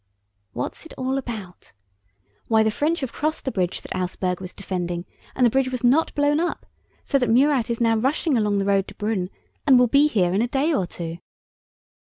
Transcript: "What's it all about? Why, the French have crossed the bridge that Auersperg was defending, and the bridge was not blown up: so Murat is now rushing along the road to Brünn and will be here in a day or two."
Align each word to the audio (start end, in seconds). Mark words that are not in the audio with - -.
"What's 0.53 0.83
it 0.87 0.95
all 0.97 1.15
about? 1.19 1.73
Why, 2.47 2.63
the 2.63 2.71
French 2.71 3.01
have 3.01 3.13
crossed 3.13 3.45
the 3.45 3.51
bridge 3.51 3.81
that 3.83 3.93
Auersperg 3.95 4.41
was 4.41 4.51
defending, 4.51 5.05
and 5.35 5.45
the 5.45 5.49
bridge 5.51 5.69
was 5.71 5.83
not 5.83 6.15
blown 6.15 6.39
up: 6.39 6.65
so 7.05 7.19
Murat 7.19 7.69
is 7.69 7.79
now 7.79 7.95
rushing 7.95 8.35
along 8.35 8.57
the 8.57 8.65
road 8.65 8.87
to 8.87 8.95
Brünn 8.95 9.29
and 9.67 9.77
will 9.77 9.83
be 9.85 10.07
here 10.07 10.33
in 10.33 10.41
a 10.41 10.47
day 10.47 10.73
or 10.73 10.87
two." 10.87 11.19